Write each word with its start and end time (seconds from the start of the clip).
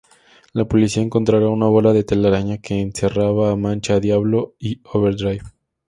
La 0.53 0.65
policía 0.65 1.03
encontrará 1.03 1.47
una 1.47 1.67
bola 1.67 1.93
de 1.93 2.03
telaraña 2.03 2.57
que 2.57 2.81
encerraba 2.81 3.51
a 3.51 3.55
Mancha, 3.55 3.99
Diablo 3.99 4.55
y 4.57 4.81
Overdrive. 4.83 5.43